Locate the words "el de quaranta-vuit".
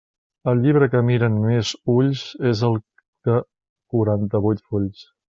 2.69-4.65